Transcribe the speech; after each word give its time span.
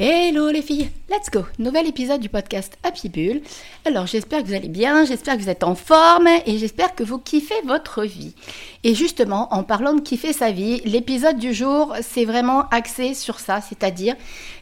Hello 0.00 0.48
les 0.48 0.62
filles, 0.62 0.90
let's 1.10 1.28
go 1.28 1.40
Nouvel 1.58 1.88
épisode 1.88 2.20
du 2.20 2.28
podcast 2.28 2.78
Happy 2.84 3.08
Bull. 3.08 3.42
Alors 3.84 4.06
j'espère 4.06 4.42
que 4.42 4.46
vous 4.46 4.54
allez 4.54 4.68
bien, 4.68 5.04
j'espère 5.04 5.36
que 5.36 5.42
vous 5.42 5.48
êtes 5.48 5.64
en 5.64 5.74
forme 5.74 6.28
et 6.46 6.56
j'espère 6.56 6.94
que 6.94 7.02
vous 7.02 7.18
kiffez 7.18 7.60
votre 7.66 8.04
vie. 8.04 8.32
Et 8.84 8.94
justement, 8.94 9.52
en 9.52 9.64
parlant 9.64 9.94
de 9.94 10.00
kiffer 10.00 10.32
sa 10.32 10.52
vie, 10.52 10.80
l'épisode 10.84 11.36
du 11.36 11.52
jour, 11.52 11.96
c'est 12.00 12.24
vraiment 12.24 12.68
axé 12.68 13.12
sur 13.12 13.40
ça, 13.40 13.60
c'est-à-dire 13.60 14.14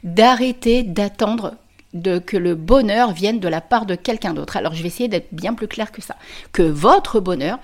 d'arrêter 0.04 0.82
d'attendre 0.82 1.56
que 1.92 2.38
le 2.38 2.54
bonheur 2.54 3.12
vienne 3.12 3.38
de 3.38 3.48
la 3.48 3.60
part 3.60 3.84
de 3.84 3.94
quelqu'un 3.94 4.32
d'autre. 4.32 4.56
Alors 4.56 4.72
je 4.72 4.80
vais 4.80 4.88
essayer 4.88 5.10
d'être 5.10 5.34
bien 5.34 5.52
plus 5.52 5.68
clair 5.68 5.92
que 5.92 6.00
ça. 6.00 6.16
Que 6.52 6.62
votre 6.62 7.20
bonheur, 7.20 7.58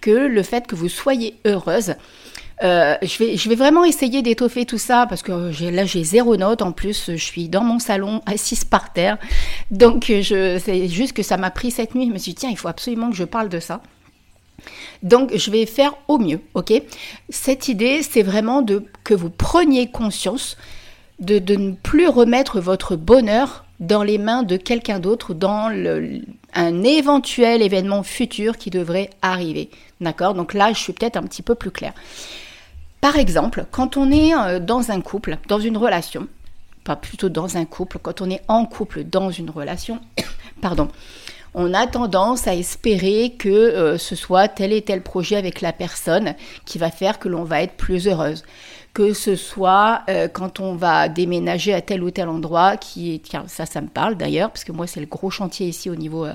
que 0.00 0.10
le 0.10 0.42
fait 0.42 0.66
que 0.66 0.76
vous 0.76 0.88
soyez 0.88 1.34
heureuse, 1.44 1.94
euh, 2.62 2.96
je, 3.02 3.48
vais, 3.48 3.54
vraiment 3.54 3.84
essayer 3.84 4.22
d'étoffer 4.22 4.64
tout 4.66 4.78
ça 4.78 5.06
parce 5.08 5.22
que 5.22 5.32
là 5.70 5.84
j'ai 5.84 6.04
zéro 6.04 6.36
note. 6.36 6.62
En 6.62 6.72
plus 6.72 7.12
je 7.12 7.16
suis 7.16 7.48
dans 7.48 7.62
mon 7.62 7.78
salon 7.78 8.22
assise 8.26 8.64
par 8.64 8.92
terre. 8.92 9.18
Donc 9.70 10.06
c'est 10.06 10.88
juste 10.88 11.12
que 11.12 11.22
ça 11.22 11.36
m'a 11.36 11.50
pris 11.50 11.70
cette 11.70 11.94
nuit. 11.94 12.06
Je 12.08 12.12
me 12.12 12.18
suis 12.18 12.32
dit 12.32 12.40
tiens 12.40 12.50
il 12.50 12.58
faut 12.58 12.68
absolument 12.68 13.10
que 13.10 13.16
je 13.16 13.24
parle 13.24 13.48
de 13.48 13.60
ça. 13.60 13.80
Donc 15.02 15.36
je 15.36 15.50
vais 15.50 15.66
faire 15.66 15.94
au 16.08 16.18
mieux 16.18 16.40
ok? 16.54 16.72
Cette 17.28 17.68
idée 17.68 18.02
c'est 18.02 18.22
vraiment 18.22 18.62
de 18.62 18.84
que 19.04 19.14
vous 19.14 19.30
preniez 19.30 19.90
conscience 19.90 20.56
de, 21.20 21.38
de 21.38 21.56
ne 21.56 21.72
plus 21.72 22.08
remettre 22.08 22.60
votre 22.60 22.96
bonheur 22.96 23.64
dans 23.80 24.02
les 24.02 24.18
mains 24.18 24.42
de 24.42 24.56
quelqu'un 24.56 24.98
d'autre 24.98 25.34
dans 25.34 25.70
un 26.54 26.82
éventuel 26.82 27.62
événement 27.62 28.02
futur 28.02 28.56
qui 28.56 28.70
devrait 28.70 29.10
arriver. 29.22 29.70
D'accord? 30.00 30.34
Donc 30.34 30.54
là, 30.54 30.72
je 30.72 30.78
suis 30.78 30.92
peut-être 30.92 31.16
un 31.16 31.22
petit 31.22 31.42
peu 31.42 31.54
plus 31.54 31.70
claire. 31.70 31.94
Par 33.00 33.16
exemple, 33.16 33.64
quand 33.70 33.96
on 33.96 34.10
est 34.10 34.34
euh, 34.34 34.58
dans 34.60 34.90
un 34.90 35.00
couple, 35.00 35.38
dans 35.46 35.60
une 35.60 35.76
relation, 35.76 36.26
pas 36.84 36.96
plutôt 36.96 37.28
dans 37.28 37.56
un 37.56 37.64
couple, 37.64 37.98
quand 38.02 38.20
on 38.20 38.30
est 38.30 38.42
en 38.48 38.64
couple 38.64 39.04
dans 39.04 39.30
une 39.30 39.50
relation, 39.50 40.00
pardon, 40.60 40.88
on 41.54 41.74
a 41.74 41.86
tendance 41.86 42.46
à 42.46 42.54
espérer 42.54 43.34
que 43.38 43.48
euh, 43.48 43.98
ce 43.98 44.14
soit 44.14 44.48
tel 44.48 44.72
et 44.72 44.82
tel 44.82 45.02
projet 45.02 45.36
avec 45.36 45.60
la 45.60 45.72
personne 45.72 46.34
qui 46.64 46.78
va 46.78 46.90
faire 46.90 47.18
que 47.18 47.28
l'on 47.28 47.44
va 47.44 47.62
être 47.62 47.74
plus 47.74 48.06
heureuse. 48.06 48.44
Que 48.94 49.12
ce 49.12 49.36
soit 49.36 50.02
euh, 50.08 50.28
quand 50.28 50.60
on 50.60 50.74
va 50.74 51.08
déménager 51.08 51.72
à 51.72 51.80
tel 51.80 52.02
ou 52.02 52.10
tel 52.10 52.28
endroit, 52.28 52.76
qui 52.76 53.22
ça, 53.46 53.66
ça 53.66 53.80
me 53.80 53.88
parle 53.88 54.16
d'ailleurs, 54.16 54.50
parce 54.50 54.64
que 54.64 54.72
moi 54.72 54.86
c'est 54.86 55.00
le 55.00 55.06
gros 55.06 55.30
chantier 55.30 55.68
ici 55.68 55.90
au 55.90 55.96
niveau 55.96 56.26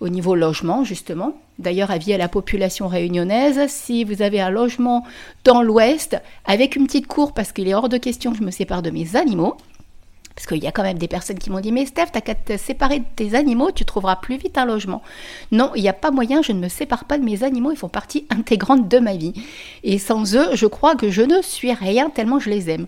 au 0.00 0.08
niveau 0.08 0.34
logement, 0.34 0.84
justement. 0.84 1.38
D'ailleurs, 1.58 1.90
avis 1.90 2.12
à 2.12 2.18
la 2.18 2.28
population 2.28 2.86
réunionnaise, 2.86 3.60
si 3.68 4.04
vous 4.04 4.22
avez 4.22 4.40
un 4.40 4.50
logement 4.50 5.04
dans 5.44 5.62
l'ouest, 5.62 6.20
avec 6.44 6.76
une 6.76 6.86
petite 6.86 7.06
cour, 7.06 7.32
parce 7.32 7.52
qu'il 7.52 7.68
est 7.68 7.74
hors 7.74 7.88
de 7.88 7.96
question 7.96 8.32
que 8.32 8.38
je 8.38 8.42
me 8.42 8.50
sépare 8.50 8.82
de 8.82 8.90
mes 8.90 9.16
animaux, 9.16 9.56
parce 10.36 10.46
qu'il 10.46 10.62
y 10.62 10.66
a 10.66 10.72
quand 10.72 10.82
même 10.82 10.98
des 10.98 11.08
personnes 11.08 11.38
qui 11.38 11.50
m'ont 11.50 11.60
dit 11.60 11.72
Mais 11.72 11.86
Steph, 11.86 12.08
t'as 12.12 12.20
qu'à 12.20 12.34
te 12.34 12.56
séparer 12.58 13.00
de 13.00 13.04
tes 13.16 13.34
animaux, 13.34 13.72
tu 13.72 13.86
trouveras 13.86 14.16
plus 14.16 14.36
vite 14.36 14.58
un 14.58 14.66
logement. 14.66 15.02
Non, 15.50 15.72
il 15.74 15.82
n'y 15.82 15.88
a 15.88 15.94
pas 15.94 16.10
moyen, 16.10 16.42
je 16.42 16.52
ne 16.52 16.60
me 16.60 16.68
sépare 16.68 17.06
pas 17.06 17.16
de 17.16 17.24
mes 17.24 17.42
animaux, 17.42 17.72
ils 17.72 17.78
font 17.78 17.88
partie 17.88 18.26
intégrante 18.30 18.86
de 18.86 18.98
ma 18.98 19.16
vie. 19.16 19.32
Et 19.82 19.98
sans 19.98 20.36
eux, 20.36 20.48
je 20.52 20.66
crois 20.66 20.94
que 20.94 21.10
je 21.10 21.22
ne 21.22 21.40
suis 21.40 21.72
rien 21.72 22.10
tellement 22.10 22.38
je 22.38 22.50
les 22.50 22.68
aime. 22.68 22.86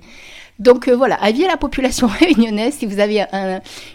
Donc 0.59 0.89
euh, 0.89 0.95
voilà, 0.95 1.15
avis 1.17 1.47
à 1.47 1.49
la 1.49 1.57
population 1.57 2.07
réunionnaise, 2.21 2.75
si 2.75 2.85
vous 2.85 2.99
avez 2.99 3.25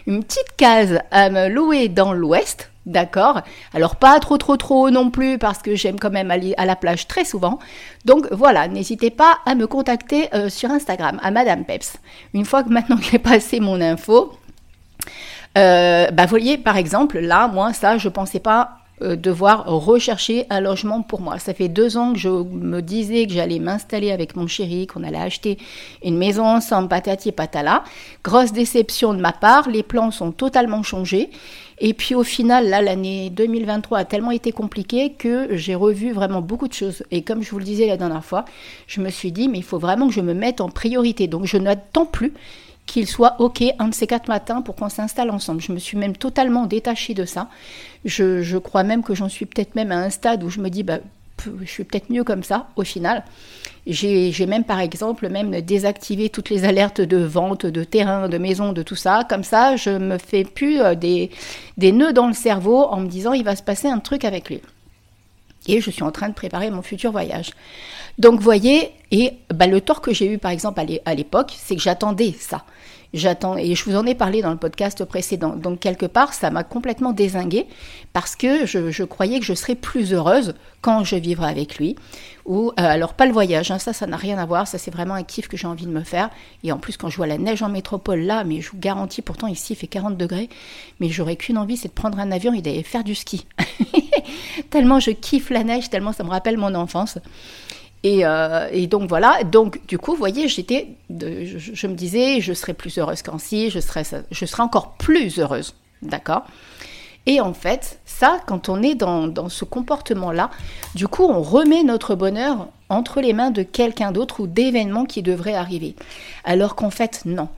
une 0.06 0.24
petite 0.24 0.56
case 0.56 0.98
à 1.12 1.30
me 1.30 1.48
louer 1.48 1.88
dans 1.88 2.12
l'ouest, 2.12 2.70
D'accord 2.86 3.40
Alors 3.72 3.96
pas 3.96 4.20
trop 4.20 4.36
trop 4.36 4.58
trop 4.58 4.90
non 4.90 5.10
plus 5.10 5.38
parce 5.38 5.58
que 5.58 5.74
j'aime 5.74 5.98
quand 5.98 6.10
même 6.10 6.30
aller 6.30 6.54
à 6.58 6.66
la 6.66 6.76
plage 6.76 7.08
très 7.08 7.24
souvent. 7.24 7.58
Donc 8.04 8.26
voilà, 8.30 8.68
n'hésitez 8.68 9.10
pas 9.10 9.38
à 9.46 9.54
me 9.54 9.66
contacter 9.66 10.28
euh, 10.34 10.50
sur 10.50 10.70
Instagram, 10.70 11.18
à 11.22 11.30
Madame 11.30 11.64
Peps. 11.64 11.96
Une 12.34 12.44
fois 12.44 12.62
que 12.62 12.68
maintenant 12.68 12.98
j'ai 13.00 13.18
passé 13.18 13.60
mon 13.60 13.80
info, 13.80 14.34
euh, 15.56 16.10
bah 16.10 16.26
voyez 16.26 16.58
par 16.58 16.76
exemple 16.76 17.18
là, 17.20 17.48
moi 17.48 17.72
ça 17.72 17.96
je 17.96 18.10
pensais 18.10 18.40
pas 18.40 18.83
devoir 19.00 19.66
rechercher 19.66 20.46
un 20.50 20.60
logement 20.60 21.02
pour 21.02 21.20
moi. 21.20 21.38
Ça 21.38 21.52
fait 21.52 21.68
deux 21.68 21.96
ans 21.96 22.12
que 22.12 22.18
je 22.18 22.28
me 22.28 22.80
disais 22.80 23.26
que 23.26 23.32
j'allais 23.32 23.58
m'installer 23.58 24.12
avec 24.12 24.36
mon 24.36 24.46
chéri, 24.46 24.86
qu'on 24.86 25.02
allait 25.02 25.18
acheter 25.18 25.58
une 26.04 26.16
maison 26.16 26.44
ensemble, 26.44 26.88
patati 26.88 27.30
et 27.30 27.32
patala. 27.32 27.84
Grosse 28.22 28.52
déception 28.52 29.14
de 29.14 29.20
ma 29.20 29.32
part, 29.32 29.68
les 29.68 29.82
plans 29.82 30.10
sont 30.10 30.32
totalement 30.32 30.82
changés. 30.82 31.30
Et 31.78 31.92
puis 31.92 32.14
au 32.14 32.22
final, 32.22 32.68
là, 32.68 32.80
l'année 32.80 33.30
2023 33.30 33.98
a 33.98 34.04
tellement 34.04 34.30
été 34.30 34.52
compliquée 34.52 35.12
que 35.12 35.56
j'ai 35.56 35.74
revu 35.74 36.12
vraiment 36.12 36.40
beaucoup 36.40 36.68
de 36.68 36.72
choses. 36.72 37.02
Et 37.10 37.22
comme 37.22 37.42
je 37.42 37.50
vous 37.50 37.58
le 37.58 37.64
disais 37.64 37.86
la 37.86 37.96
dernière 37.96 38.24
fois, 38.24 38.44
je 38.86 39.00
me 39.00 39.10
suis 39.10 39.32
dit, 39.32 39.48
mais 39.48 39.58
il 39.58 39.64
faut 39.64 39.78
vraiment 39.78 40.06
que 40.06 40.14
je 40.14 40.20
me 40.20 40.34
mette 40.34 40.60
en 40.60 40.68
priorité. 40.68 41.26
Donc 41.26 41.46
je 41.46 41.56
n'attends 41.56 42.06
plus 42.06 42.32
qu'il 42.86 43.06
soit 43.06 43.36
OK 43.40 43.62
un 43.78 43.88
de 43.88 43.94
ces 43.94 44.06
quatre 44.06 44.28
matins 44.28 44.62
pour 44.62 44.76
qu'on 44.76 44.88
s'installe 44.88 45.30
ensemble. 45.30 45.60
Je 45.60 45.72
me 45.72 45.78
suis 45.78 45.96
même 45.96 46.16
totalement 46.16 46.66
détachée 46.66 47.14
de 47.14 47.24
ça. 47.24 47.48
Je, 48.04 48.42
je 48.42 48.58
crois 48.58 48.84
même 48.84 49.02
que 49.02 49.14
j'en 49.14 49.28
suis 49.28 49.46
peut-être 49.46 49.74
même 49.74 49.92
à 49.92 49.96
un 49.96 50.10
stade 50.10 50.44
où 50.44 50.50
je 50.50 50.60
me 50.60 50.68
dis, 50.68 50.82
bah, 50.82 50.98
je 51.62 51.70
suis 51.70 51.84
peut-être 51.84 52.10
mieux 52.10 52.24
comme 52.24 52.42
ça 52.42 52.68
au 52.76 52.84
final. 52.84 53.24
J'ai 53.86 54.46
même 54.46 54.64
par 54.64 54.80
exemple 54.80 55.28
même 55.28 55.60
désactivé 55.60 56.30
toutes 56.30 56.48
les 56.48 56.64
alertes 56.64 57.02
de 57.02 57.18
vente, 57.18 57.66
de 57.66 57.84
terrain, 57.84 58.28
de 58.28 58.38
maison, 58.38 58.72
de 58.72 58.82
tout 58.82 58.94
ça. 58.94 59.26
Comme 59.28 59.44
ça, 59.44 59.76
je 59.76 59.90
me 59.90 60.16
fais 60.16 60.44
plus 60.44 60.80
euh, 60.80 60.94
des, 60.94 61.30
des 61.76 61.92
nœuds 61.92 62.14
dans 62.14 62.26
le 62.26 62.32
cerveau 62.32 62.84
en 62.84 63.00
me 63.00 63.08
disant 63.08 63.34
il 63.34 63.44
va 63.44 63.56
se 63.56 63.62
passer 63.62 63.88
un 63.88 63.98
truc 63.98 64.24
avec 64.24 64.48
lui. 64.48 64.60
Et 65.66 65.80
je 65.80 65.90
suis 65.90 66.02
en 66.02 66.10
train 66.10 66.28
de 66.28 66.34
préparer 66.34 66.70
mon 66.70 66.82
futur 66.82 67.12
voyage. 67.12 67.52
Donc, 68.18 68.40
voyez, 68.40 68.92
et 69.10 69.32
bah, 69.52 69.66
le 69.66 69.80
tort 69.80 70.00
que 70.00 70.12
j'ai 70.12 70.30
eu 70.30 70.38
par 70.38 70.50
exemple 70.50 70.80
à 71.04 71.14
l'époque, 71.14 71.52
c'est 71.56 71.76
que 71.76 71.82
j'attendais 71.82 72.34
ça. 72.38 72.64
J'attends 73.14 73.56
et 73.56 73.76
je 73.76 73.84
vous 73.84 73.94
en 73.94 74.04
ai 74.06 74.16
parlé 74.16 74.42
dans 74.42 74.50
le 74.50 74.56
podcast 74.56 75.04
précédent. 75.04 75.54
Donc 75.54 75.78
quelque 75.78 76.04
part, 76.04 76.34
ça 76.34 76.50
m'a 76.50 76.64
complètement 76.64 77.12
désinguée 77.12 77.68
parce 78.12 78.34
que 78.34 78.66
je, 78.66 79.04
croyais 79.04 79.38
que 79.38 79.44
je 79.44 79.54
serais 79.54 79.76
plus 79.76 80.12
heureuse 80.12 80.54
quand 80.80 81.04
je 81.04 81.14
vivrais 81.14 81.48
avec 81.48 81.78
lui. 81.78 81.94
Ou 82.44 82.70
euh, 82.70 82.72
alors 82.76 83.14
pas 83.14 83.26
le 83.26 83.32
voyage, 83.32 83.70
hein, 83.70 83.78
ça, 83.78 83.92
ça 83.92 84.08
n'a 84.08 84.16
rien 84.16 84.36
à 84.36 84.46
voir. 84.46 84.66
Ça, 84.66 84.78
c'est 84.78 84.90
vraiment 84.90 85.14
un 85.14 85.22
kiff 85.22 85.46
que 85.46 85.56
j'ai 85.56 85.68
envie 85.68 85.86
de 85.86 85.92
me 85.92 86.02
faire. 86.02 86.28
Et 86.64 86.72
en 86.72 86.78
plus, 86.78 86.96
quand 86.96 87.08
je 87.08 87.16
vois 87.16 87.28
la 87.28 87.38
neige 87.38 87.62
en 87.62 87.68
métropole 87.68 88.18
là, 88.18 88.42
mais 88.42 88.60
je 88.60 88.72
vous 88.72 88.78
garantis, 88.78 89.22
pourtant 89.22 89.46
ici 89.46 89.74
il 89.74 89.76
fait 89.76 89.86
40 89.86 90.16
degrés, 90.16 90.48
mais 90.98 91.08
j'aurais 91.08 91.36
qu'une 91.36 91.56
envie, 91.56 91.76
c'est 91.76 91.88
de 91.88 91.92
prendre 91.94 92.18
un 92.18 92.32
avion 92.32 92.52
et 92.52 92.62
d'aller 92.62 92.82
faire 92.82 93.04
du 93.04 93.14
ski. 93.14 93.46
tellement 94.70 95.00
je 95.00 95.10
kiffe 95.10 95.50
la 95.50 95.64
neige, 95.64 95.90
tellement 95.90 96.12
ça 96.12 96.24
me 96.24 96.30
rappelle 96.30 96.56
mon 96.56 96.74
enfance. 96.74 97.18
Euh, 98.04 98.68
et, 98.70 98.86
donc 98.86 99.08
voilà, 99.08 99.42
donc 99.44 99.80
du 99.86 99.98
coup, 99.98 100.12
vous 100.12 100.18
voyez, 100.18 100.48
j'étais, 100.48 100.88
je, 101.10 101.86
me 101.86 101.94
disais, 101.94 102.40
je 102.40 102.52
serais 102.52 102.74
plus 102.74 102.98
heureuse 102.98 103.22
qu'ainsi, 103.22 103.70
je 103.70 103.80
serais, 103.80 104.04
je 104.30 104.46
serais 104.46 104.62
encore 104.62 104.92
plus 104.92 105.38
heureuse, 105.38 105.74
d'accord? 106.02 106.44
Et 107.26 107.40
en 107.40 107.54
fait, 107.54 108.00
ça, 108.04 108.40
quand 108.46 108.68
on 108.68 108.82
est 108.82 108.94
dans, 108.94 109.26
dans 109.26 109.48
ce 109.48 109.64
comportement-là, 109.64 110.50
du 110.94 111.08
coup, 111.08 111.24
on 111.24 111.40
remet 111.40 111.82
notre 111.82 112.14
bonheur 112.14 112.68
entre 112.90 113.22
les 113.22 113.32
mains 113.32 113.50
de 113.50 113.62
quelqu'un 113.62 114.12
d'autre 114.12 114.40
ou 114.40 114.46
d'événements 114.46 115.06
qui 115.06 115.22
devraient 115.22 115.54
arriver. 115.54 115.96
Alors 116.44 116.74
qu'en 116.74 116.90
fait, 116.90 117.22
non 117.24 117.48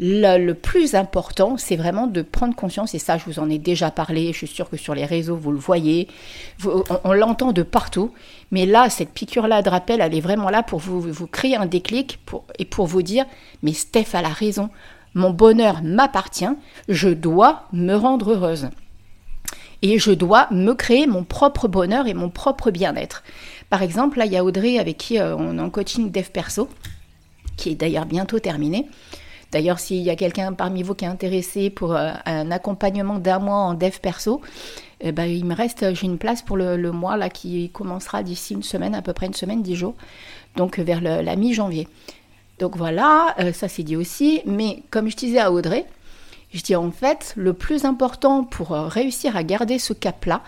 le, 0.00 0.52
plus 0.52 0.94
important, 0.94 1.56
c'est 1.56 1.74
vraiment 1.74 2.06
de 2.06 2.22
prendre 2.22 2.54
conscience, 2.54 2.94
et 2.94 2.98
ça 2.98 3.18
je 3.18 3.24
vous 3.24 3.40
en 3.40 3.50
ai 3.50 3.58
déjà 3.58 3.90
parlé, 3.90 4.32
je 4.32 4.38
suis 4.38 4.46
sûre 4.46 4.70
que 4.70 4.76
sur 4.76 4.94
les 4.94 5.04
réseaux 5.04 5.36
vous 5.36 5.50
le 5.50 5.58
voyez, 5.58 6.06
on, 7.04 7.12
l'entend 7.12 7.52
de 7.52 7.62
partout, 7.64 8.12
mais 8.52 8.64
là, 8.64 8.90
cette 8.90 9.10
piqûre-là 9.10 9.62
de 9.62 9.68
rappel, 9.68 10.00
elle 10.00 10.14
est 10.14 10.20
vraiment 10.20 10.50
là 10.50 10.62
pour 10.62 10.78
vous, 10.78 11.26
créer 11.26 11.56
un 11.56 11.66
déclic 11.66 12.20
et 12.58 12.64
pour 12.64 12.86
vous 12.86 13.02
dire, 13.02 13.24
mais 13.62 13.72
Steph 13.72 14.14
a 14.14 14.22
la 14.22 14.28
raison, 14.28 14.70
mon 15.14 15.30
bonheur 15.30 15.82
m'appartient, 15.82 16.54
je 16.88 17.08
dois 17.08 17.64
me 17.72 17.94
rendre 17.94 18.32
heureuse. 18.32 18.68
Et 19.80 19.98
je 20.00 20.10
dois 20.10 20.48
me 20.50 20.74
créer 20.74 21.06
mon 21.06 21.22
propre 21.22 21.68
bonheur 21.68 22.08
et 22.08 22.14
mon 22.14 22.30
propre 22.30 22.72
bien-être. 22.72 23.22
Par 23.70 23.82
exemple, 23.82 24.18
là, 24.18 24.26
il 24.26 24.32
y 24.32 24.36
a 24.36 24.44
Audrey 24.44 24.78
avec 24.78 24.96
qui 24.98 25.20
euh, 25.20 25.36
on 25.36 25.56
est 25.56 25.60
en 25.60 25.70
coaching 25.70 26.10
dev 26.10 26.30
perso, 26.32 26.68
qui 27.56 27.70
est 27.70 27.74
d'ailleurs 27.76 28.06
bientôt 28.06 28.40
terminé. 28.40 28.88
D'ailleurs, 29.50 29.78
s'il 29.78 30.02
y 30.02 30.10
a 30.10 30.16
quelqu'un 30.16 30.52
parmi 30.52 30.82
vous 30.82 30.94
qui 30.94 31.04
est 31.04 31.08
intéressé 31.08 31.70
pour 31.70 31.94
euh, 31.94 32.12
un 32.26 32.50
accompagnement 32.50 33.18
d'un 33.18 33.38
mois 33.38 33.56
en 33.56 33.74
dev 33.74 33.98
perso, 34.00 34.42
eh 35.00 35.12
ben, 35.12 35.24
il 35.24 35.44
me 35.44 35.54
reste, 35.54 35.94
j'ai 35.94 36.06
une 36.06 36.18
place 36.18 36.42
pour 36.42 36.56
le, 36.56 36.92
mois 36.92 37.16
là 37.16 37.30
qui 37.30 37.70
commencera 37.70 38.22
d'ici 38.22 38.54
une 38.54 38.62
semaine, 38.62 38.94
à 38.94 39.02
peu 39.02 39.12
près 39.12 39.26
une 39.26 39.34
semaine, 39.34 39.62
dix 39.62 39.76
jours, 39.76 39.94
donc 40.56 40.78
vers 40.78 41.00
la 41.00 41.36
mi-janvier. 41.36 41.88
Donc 42.58 42.76
voilà, 42.76 43.34
euh, 43.38 43.52
ça 43.52 43.68
c'est 43.68 43.82
dit 43.82 43.96
aussi. 43.96 44.42
Mais 44.44 44.82
comme 44.90 45.08
je 45.08 45.16
disais 45.16 45.38
à 45.38 45.52
Audrey, 45.52 45.86
je 46.52 46.62
dis 46.62 46.76
en 46.76 46.90
fait, 46.90 47.32
le 47.36 47.52
plus 47.52 47.84
important 47.84 48.44
pour 48.44 48.72
euh, 48.72 48.88
réussir 48.88 49.36
à 49.36 49.44
garder 49.44 49.78
ce 49.78 49.92
cap-là, 49.92 50.42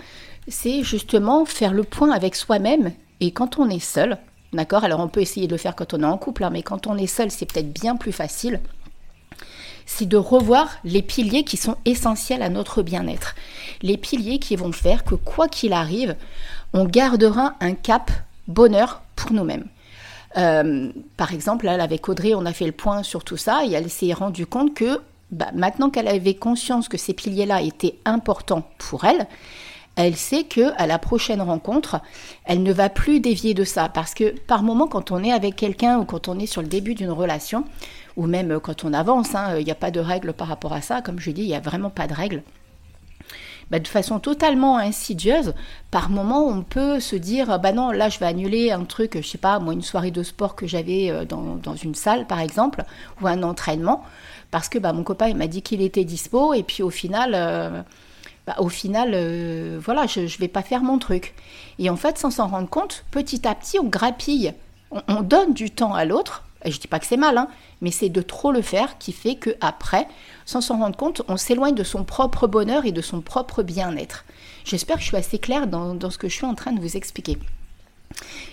c'est 0.49 0.83
justement 0.83 1.45
faire 1.45 1.73
le 1.73 1.85
point 1.85 2.11
avec 2.11 2.35
soi-même. 2.35 2.93
Et 3.21 3.31
quand 3.31 3.59
on 3.59 3.69
est 3.69 3.85
seul, 3.85 4.19
d'accord 4.53 4.85
Alors 4.85 5.01
on 5.01 5.09
peut 5.09 5.21
essayer 5.21 5.47
de 5.47 5.53
le 5.53 5.59
faire 5.59 5.77
quand 5.77 5.95
on 5.95 6.03
est 6.03 6.07
en 6.07 6.19
couple, 6.19 6.45
hein, 6.45 6.51
mais 6.51 6.63
quand 6.63 6.87
on 6.87 6.97
est 6.97 7.07
seul, 7.07 7.31
c'est 7.31 7.47
peut-être 7.47 7.73
bien 7.73 7.97
plus 7.97 8.13
facile 8.13 8.61
c'est 9.87 10.07
de 10.07 10.17
revoir 10.17 10.77
les 10.85 11.03
piliers 11.03 11.45
qui 11.45 11.57
sont 11.57 11.77
essentiels 11.85 12.43
à 12.43 12.49
notre 12.49 12.83
bien-être. 12.83 13.35
Les 13.83 13.97
piliers 13.97 14.39
qui 14.39 14.57
vont 14.57 14.73
faire 14.73 15.05
que 15.05 15.15
quoi 15.15 15.49
qu'il 15.49 15.73
arrive, 15.73 16.17
on 16.73 16.85
gardera 16.85 17.55
un 17.61 17.75
cap 17.75 18.11
bonheur 18.47 19.03
pour 19.17 19.33
nous-mêmes. 19.33 19.67
Euh, 20.37 20.91
par 21.17 21.35
exemple, 21.35 21.67
là, 21.67 21.83
avec 21.83 22.09
Audrey, 22.09 22.35
on 22.35 22.47
a 22.47 22.53
fait 22.53 22.67
le 22.67 22.73
point 22.73 23.03
sur 23.03 23.25
tout 23.25 23.37
ça 23.37 23.65
et 23.67 23.73
elle 23.73 23.91
s'est 23.91 24.13
rendue 24.13 24.47
compte 24.47 24.75
que 24.75 25.01
bah, 25.33 25.51
maintenant 25.55 25.91
qu'elle 25.91 26.09
avait 26.09 26.35
conscience 26.35 26.89
que 26.89 26.97
ces 26.97 27.15
piliers-là 27.15 27.63
étaient 27.63 27.97
importants 28.05 28.69
pour 28.79 29.05
elle, 29.05 29.27
elle 29.97 30.17
sait 30.17 30.45
que 30.45 30.73
à 30.77 30.87
la 30.87 30.99
prochaine 30.99 31.43
rencontre, 31.43 32.01
elle 32.45 32.63
ne 32.63 32.73
va 32.73 32.89
plus 32.89 33.21
dévier 33.21 33.55
de 33.55 33.65
ça 33.65 33.89
parce 33.89 34.15
que 34.15 34.39
par 34.47 34.63
moment 34.63 34.87
quand 34.87 35.11
on 35.11 35.23
est 35.23 35.33
avec 35.33 35.57
quelqu'un 35.57 35.99
ou 35.99 36.05
quand 36.05 36.29
on 36.29 36.39
est 36.39 36.47
sur 36.47 36.63
le 36.63 36.69
début 36.69 36.95
d'une 36.95 37.11
relation 37.11 37.65
ou 38.17 38.27
même 38.27 38.61
quand 38.61 38.85
on 38.85 38.93
avance, 38.93 39.35
hein, 39.35 39.57
il 39.59 39.65
n'y 39.65 39.71
a 39.71 39.77
pas 39.77 39.91
de 39.91 40.01
règles 40.01 40.33
par 40.33 40.49
rapport 40.49 40.73
à 40.73 40.81
ça, 40.81 41.01
comme 41.01 41.21
je 41.21 41.31
dis, 41.31 41.43
il 41.43 41.49
n'y 41.49 41.55
a 41.55 41.61
vraiment 41.61 41.91
pas 41.91 42.07
de 42.07 42.15
règles. 42.15 42.43
Bah, 43.71 43.79
de 43.79 43.87
façon 43.87 44.19
totalement 44.19 44.79
insidieuse, 44.79 45.55
par 45.93 46.11
moment 46.11 46.45
on 46.45 46.63
peut 46.63 46.99
se 46.99 47.15
dire 47.15 47.61
bah 47.61 47.71
non 47.71 47.93
là 47.93 48.09
je 48.09 48.19
vais 48.19 48.27
annuler 48.27 48.73
un 48.73 48.83
truc, 48.83 49.17
je 49.17 49.27
sais 49.27 49.39
pas 49.39 49.61
moi 49.61 49.73
une 49.73 49.83
soirée 49.83 50.11
de 50.11 50.25
sport 50.25 50.57
que 50.57 50.67
j'avais 50.67 51.09
euh, 51.09 51.25
dans, 51.25 51.77
une 51.77 51.95
salle 51.95 52.27
par 52.27 52.41
exemple 52.41 52.83
ou 53.21 53.29
un 53.29 53.45
entraînement 53.45 54.03
parce 54.51 54.69
que 54.69 54.81
bah, 54.81 54.93
mon 54.93 55.05
copain 55.05 55.33
m'a 55.35 55.47
dit 55.47 55.63
qu'il 55.63 55.83
était 55.83 56.03
dispo 56.03 56.53
et 56.53 56.65
puis 56.65 56.83
au 56.83 56.91
final 56.91 57.31
euh, 57.37 57.83
bah, 58.51 58.61
au 58.61 58.69
final, 58.69 59.13
euh, 59.15 59.79
voilà, 59.81 60.07
je 60.09 60.23
ne 60.23 60.27
vais 60.27 60.49
pas 60.49 60.63
faire 60.63 60.83
mon 60.83 60.99
truc. 60.99 61.35
Et 61.79 61.89
en 61.89 61.95
fait, 61.95 62.19
sans 62.19 62.33
s'en 62.33 62.49
rendre 62.49 62.69
compte, 62.69 63.05
petit 63.13 63.47
à 63.47 63.55
petit, 63.55 63.79
on 63.79 63.85
grappille, 63.85 64.55
on, 64.91 65.23
donne 65.23 65.55
du 65.55 65.71
temps 65.71 65.95
à 65.95 66.05
l'autre. 66.05 66.43
Je 66.65 66.77
dis 66.77 66.89
pas 66.89 66.99
que 66.99 67.07
c'est 67.07 67.17
mal, 67.17 67.39
hein, 67.39 67.47
mais 67.81 67.93
c'est 67.93 68.09
de 68.09 68.21
trop 68.23 68.51
le 68.51 68.61
faire 68.61 68.99
qui 68.99 69.13
fait 69.13 69.37
que 69.37 69.51
après, 69.61 70.09
sans 70.47 70.61
s'en 70.61 70.79
rendre 70.79 70.97
compte, 70.97 71.23
on 71.29 71.37
s'éloigne 71.37 71.77
de 71.77 71.85
son 71.85 72.03
propre 72.03 72.49
bonheur 72.49 72.87
et 72.87 72.91
de 72.91 73.01
son 73.01 73.21
propre 73.21 73.63
bien-être. 73.63 74.25
J'espère 74.65 74.97
que 74.97 75.03
je 75.03 75.07
suis 75.07 75.17
assez 75.17 75.39
claire 75.39 75.69
dans, 75.69 75.95
dans 75.95 76.11
ce 76.11 76.19
que 76.19 76.29
je 76.29 76.35
suis 76.35 76.47
en 76.47 76.57
train 76.57 76.73
de 76.73 76.81
vous 76.81 76.97
expliquer. 76.97 77.39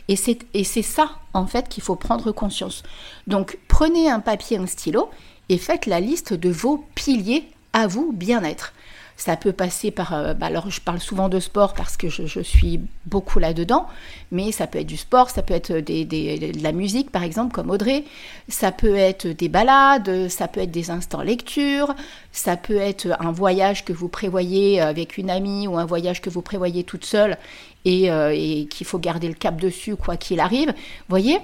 Et 0.09 0.15
c'est 0.15 0.81
ça, 0.83 1.09
en 1.33 1.47
fait, 1.47 1.69
qu'il 1.69 1.81
faut 1.81 1.95
prendre 1.95 2.31
conscience. 2.31 2.83
Donc, 3.25 3.57
prenez 3.67 4.11
un 4.11 4.19
papier, 4.19 4.59
un 4.59 4.67
stylo, 4.67 5.09
et 5.49 5.57
faites 5.57 5.87
la 5.87 5.99
liste 5.99 6.35
de 6.35 6.51
vos 6.51 6.85
piliers 6.93 7.49
à 7.73 7.87
vous 7.87 8.11
bien-être. 8.13 8.73
Ça 9.19 9.35
peut 9.35 9.51
passer 9.51 9.89
par, 9.89 10.13
euh, 10.13 10.35
bah 10.35 10.45
alors 10.45 10.69
je 10.69 10.79
parle 10.79 10.99
souvent 10.99 11.27
de 11.27 11.39
sport 11.39 11.73
parce 11.73 11.97
que 11.97 12.07
je, 12.07 12.39
suis 12.39 12.79
beaucoup 13.07 13.39
là-dedans, 13.39 13.87
mais 14.31 14.51
ça 14.51 14.67
peut 14.67 14.77
être 14.77 14.87
du 14.87 14.95
sport, 14.95 15.31
ça 15.31 15.41
peut 15.41 15.55
être 15.55 15.73
de 15.73 16.63
la 16.63 16.71
musique 16.71 17.11
par 17.11 17.23
exemple 17.23 17.51
comme 17.51 17.71
Audrey, 17.71 18.03
ça 18.47 18.71
peut 18.71 18.95
être 18.95 19.25
des 19.25 19.49
balades, 19.49 20.29
ça 20.29 20.47
peut 20.47 20.59
être 20.59 20.69
des 20.69 20.91
instants 20.91 21.23
lecture, 21.23 21.95
ça 22.31 22.57
peut 22.57 22.77
être 22.77 23.07
un 23.19 23.31
voyage 23.31 23.85
que 23.85 23.91
vous 23.91 24.07
prévoyez 24.07 24.79
avec 24.81 25.17
une 25.17 25.31
amie 25.31 25.67
ou 25.67 25.79
un 25.79 25.85
voyage 25.85 26.21
que 26.21 26.29
vous 26.29 26.43
prévoyez 26.43 26.83
toute 26.83 27.03
seule 27.03 27.37
et, 27.85 28.11
euh, 28.11 28.31
et 28.35 28.67
qu'il 28.69 28.85
faut 28.85 28.99
garder 28.99 29.27
le 29.29 29.33
cap 29.33 29.59
dessus 29.59 29.95
quoi 29.95 30.15
qu'il 30.15 30.39
arrive. 30.39 30.71
Voyez, 31.09 31.39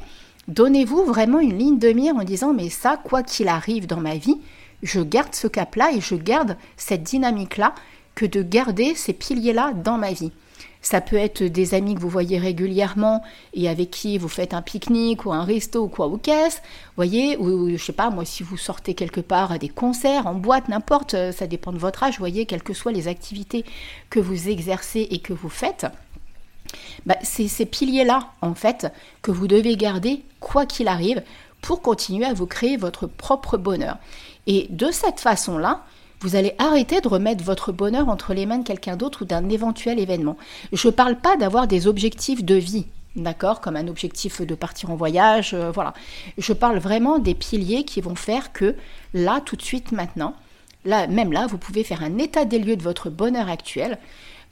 donnez-vous 0.47 1.05
vraiment 1.05 1.39
une 1.39 1.57
ligne 1.57 1.79
de 1.79 1.89
mire 1.89 2.15
en 2.15 2.23
disant 2.23 2.53
mais 2.53 2.69
ça 2.69 2.97
quoi 3.03 3.23
qu'il 3.23 3.47
arrive 3.47 3.87
dans 3.87 3.99
ma 3.99 4.15
vie, 4.15 4.37
je 4.83 4.99
garde 4.99 5.33
ce 5.33 5.47
cap-là 5.47 5.91
et 5.93 6.01
je 6.01 6.15
garde 6.15 6.57
cette 6.77 7.03
dynamique-là 7.03 7.73
que 8.15 8.25
de 8.25 8.43
garder 8.43 8.93
ces 8.93 9.13
piliers-là 9.13 9.73
dans 9.73 9.97
ma 9.97 10.11
vie. 10.11 10.31
Ça 10.83 10.99
peut 10.99 11.15
être 11.15 11.43
des 11.43 11.73
amis 11.73 11.95
que 11.95 12.01
vous 12.01 12.09
voyez 12.09 12.37
régulièrement 12.37 13.23
et 13.53 13.69
avec 13.69 13.89
qui 13.89 14.17
vous 14.17 14.27
faites 14.27 14.53
un 14.53 14.61
pique-nique 14.61 15.25
ou 15.25 15.31
un 15.31 15.45
resto 15.45 15.83
ou 15.83 15.87
quoi 15.87 16.09
ou 16.09 16.17
qu'est-ce, 16.17 16.59
voyez, 16.97 17.37
ou 17.37 17.69
je 17.69 17.81
sais 17.81 17.93
pas, 17.93 18.09
moi 18.09 18.25
si 18.25 18.43
vous 18.43 18.57
sortez 18.57 18.93
quelque 18.93 19.21
part 19.21 19.53
à 19.53 19.57
des 19.57 19.69
concerts, 19.69 20.27
en 20.27 20.33
boîte, 20.33 20.67
n'importe, 20.67 21.15
ça 21.31 21.47
dépend 21.47 21.71
de 21.71 21.77
votre 21.77 22.03
âge, 22.03 22.19
voyez, 22.19 22.45
quelles 22.45 22.63
que 22.63 22.73
soient 22.73 22.91
les 22.91 23.07
activités 23.07 23.63
que 24.09 24.19
vous 24.19 24.49
exercez 24.49 25.07
et 25.09 25.19
que 25.19 25.31
vous 25.31 25.49
faites. 25.49 25.87
Bah, 27.05 27.15
c'est 27.23 27.47
ces 27.47 27.65
piliers-là, 27.65 28.31
en 28.41 28.53
fait, 28.53 28.87
que 29.21 29.31
vous 29.31 29.47
devez 29.47 29.77
garder 29.77 30.21
quoi 30.41 30.65
qu'il 30.65 30.89
arrive 30.89 31.23
pour 31.61 31.81
continuer 31.81 32.25
à 32.25 32.33
vous 32.33 32.45
créer 32.45 32.75
votre 32.75 33.07
propre 33.07 33.57
bonheur. 33.57 33.97
Et 34.47 34.67
de 34.69 34.91
cette 34.91 35.19
façon-là, 35.19 35.83
vous 36.21 36.35
allez 36.35 36.55
arrêter 36.57 37.01
de 37.01 37.07
remettre 37.07 37.43
votre 37.43 37.71
bonheur 37.71 38.07
entre 38.07 38.33
les 38.33 38.45
mains 38.45 38.59
de 38.59 38.63
quelqu'un 38.63 38.95
d'autre 38.95 39.23
ou 39.23 39.25
d'un 39.25 39.49
éventuel 39.49 39.99
événement. 39.99 40.37
Je 40.71 40.87
ne 40.87 40.93
parle 40.93 41.17
pas 41.17 41.35
d'avoir 41.35 41.67
des 41.67 41.87
objectifs 41.87 42.43
de 42.43 42.55
vie, 42.55 42.85
d'accord, 43.15 43.61
comme 43.61 43.75
un 43.75 43.87
objectif 43.87 44.41
de 44.41 44.55
partir 44.55 44.89
en 44.89 44.95
voyage, 44.95 45.53
euh, 45.53 45.71
voilà. 45.71 45.93
Je 46.37 46.53
parle 46.53 46.77
vraiment 46.77 47.19
des 47.19 47.35
piliers 47.35 47.83
qui 47.83 47.99
vont 48.01 48.15
faire 48.15 48.53
que 48.53 48.75
là, 49.13 49.41
tout 49.41 49.55
de 49.55 49.61
suite, 49.61 49.91
maintenant, 49.91 50.33
là, 50.85 51.07
même 51.07 51.31
là, 51.31 51.47
vous 51.47 51.57
pouvez 51.57 51.83
faire 51.83 52.03
un 52.03 52.17
état 52.17 52.45
des 52.45 52.59
lieux 52.59 52.75
de 52.75 52.83
votre 52.83 53.09
bonheur 53.09 53.49
actuel 53.49 53.97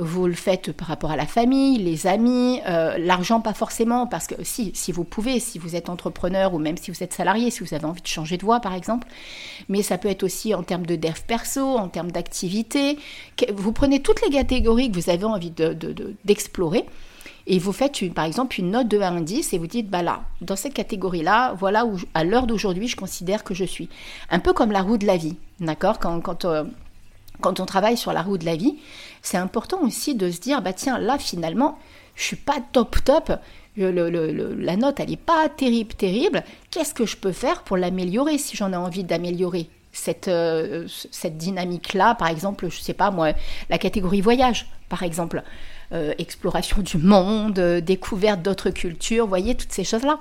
vous 0.01 0.25
le 0.25 0.33
faites 0.33 0.71
par 0.71 0.87
rapport 0.87 1.11
à 1.11 1.15
la 1.15 1.27
famille, 1.27 1.77
les 1.77 2.07
amis, 2.07 2.59
euh, 2.67 2.97
l'argent 2.97 3.39
pas 3.39 3.53
forcément, 3.53 4.07
parce 4.07 4.25
que 4.25 4.35
si, 4.43 4.71
si 4.73 4.91
vous 4.91 5.03
pouvez, 5.03 5.39
si 5.39 5.59
vous 5.59 5.75
êtes 5.75 5.89
entrepreneur 5.89 6.55
ou 6.55 6.57
même 6.57 6.75
si 6.75 6.89
vous 6.89 7.03
êtes 7.03 7.13
salarié, 7.13 7.51
si 7.51 7.59
vous 7.63 7.73
avez 7.75 7.85
envie 7.85 8.01
de 8.01 8.07
changer 8.07 8.37
de 8.37 8.43
voie 8.43 8.59
par 8.59 8.73
exemple, 8.73 9.07
mais 9.69 9.83
ça 9.83 9.99
peut 9.99 10.09
être 10.09 10.23
aussi 10.23 10.55
en 10.55 10.63
termes 10.63 10.87
de 10.87 10.95
dev 10.95 11.19
perso, 11.27 11.77
en 11.77 11.87
termes 11.87 12.11
d'activité. 12.11 12.97
Vous 13.53 13.71
prenez 13.71 14.01
toutes 14.01 14.21
les 14.23 14.31
catégories 14.31 14.91
que 14.91 14.99
vous 14.99 15.11
avez 15.11 15.25
envie 15.25 15.53
d'explorer. 16.25 16.81
De, 16.81 16.85
et 17.47 17.59
vous 17.59 17.71
faites 17.71 18.13
par 18.13 18.25
exemple 18.25 18.59
une 18.59 18.71
note 18.71 18.87
de 18.87 18.99
1 18.99 19.17
à 19.17 19.21
10 19.21 19.53
et 19.53 19.57
vous 19.57 19.67
dites, 19.67 19.89
bah 19.89 20.03
là, 20.03 20.23
dans 20.41 20.55
cette 20.55 20.73
catégorie-là, 20.73 21.53
voilà 21.57 21.85
où 21.85 21.97
à 22.13 22.23
l'heure 22.23 22.47
d'aujourd'hui 22.47 22.87
je 22.87 22.95
considère 22.95 23.43
que 23.43 23.53
je 23.53 23.65
suis. 23.65 23.89
Un 24.29 24.39
peu 24.39 24.53
comme 24.53 24.71
la 24.71 24.81
roue 24.81 24.97
de 24.97 25.07
la 25.07 25.17
vie, 25.17 25.37
d'accord 25.61 25.99
euh, 26.05 26.63
quand 27.39 27.59
on 27.59 27.65
travaille 27.65 27.97
sur 27.97 28.13
la 28.13 28.21
roue 28.21 28.37
de 28.37 28.45
la 28.45 28.55
vie, 28.55 28.77
c'est 29.21 29.37
important 29.37 29.81
aussi 29.81 30.15
de 30.15 30.29
se 30.29 30.39
dire, 30.39 30.61
bah 30.61 30.73
tiens, 30.73 30.99
là 30.99 31.17
finalement, 31.17 31.79
je 32.15 32.23
suis 32.23 32.35
pas 32.35 32.57
top 32.71 32.97
top, 33.03 33.31
la 33.77 34.75
note 34.75 34.99
elle 34.99 35.09
n'est 35.09 35.17
pas 35.17 35.47
terrible 35.49 35.93
terrible, 35.93 36.43
qu'est-ce 36.69 36.93
que 36.93 37.05
je 37.05 37.17
peux 37.17 37.31
faire 37.31 37.63
pour 37.63 37.77
l'améliorer 37.77 38.37
si 38.37 38.57
j'en 38.57 38.73
ai 38.73 38.77
envie 38.77 39.03
d'améliorer? 39.03 39.69
Cette, 39.91 40.27
euh, 40.27 40.87
cette 41.11 41.37
dynamique-là, 41.37 42.15
par 42.15 42.27
exemple, 42.29 42.69
je 42.69 42.79
sais 42.79 42.93
pas 42.93 43.11
moi, 43.11 43.33
la 43.69 43.77
catégorie 43.77 44.21
voyage, 44.21 44.67
par 44.89 45.03
exemple. 45.03 45.43
Euh, 45.93 46.13
exploration 46.19 46.81
du 46.81 46.97
monde, 46.97 47.59
euh, 47.59 47.81
découverte 47.81 48.41
d'autres 48.41 48.69
cultures, 48.69 49.27
voyez, 49.27 49.55
toutes 49.55 49.73
ces 49.73 49.83
choses-là. 49.83 50.17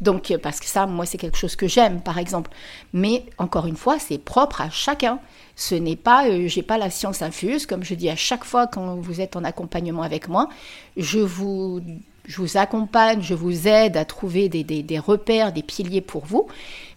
Donc, 0.00 0.32
parce 0.42 0.58
que 0.58 0.64
ça, 0.64 0.86
moi, 0.86 1.04
c'est 1.04 1.18
quelque 1.18 1.36
chose 1.36 1.54
que 1.54 1.68
j'aime, 1.68 2.00
par 2.00 2.16
exemple. 2.16 2.50
Mais, 2.94 3.26
encore 3.36 3.66
une 3.66 3.76
fois, 3.76 3.98
c'est 3.98 4.16
propre 4.16 4.62
à 4.62 4.70
chacun. 4.70 5.18
Ce 5.54 5.74
n'est 5.74 5.96
pas, 5.96 6.28
euh, 6.28 6.48
j'ai 6.48 6.62
pas 6.62 6.78
la 6.78 6.88
science 6.88 7.20
infuse, 7.20 7.66
comme 7.66 7.84
je 7.84 7.94
dis 7.94 8.08
à 8.08 8.16
chaque 8.16 8.44
fois 8.44 8.66
quand 8.66 8.96
vous 8.96 9.20
êtes 9.20 9.36
en 9.36 9.44
accompagnement 9.44 10.02
avec 10.02 10.28
moi, 10.28 10.48
je 10.96 11.18
vous, 11.18 11.82
je 12.24 12.36
vous 12.40 12.56
accompagne, 12.56 13.22
je 13.22 13.34
vous 13.34 13.68
aide 13.68 13.96
à 13.96 14.04
trouver 14.04 14.48
des, 14.48 14.98
repères, 14.98 15.52
des 15.52 15.62
piliers 15.62 16.00
pour 16.00 16.24
vous, 16.24 16.46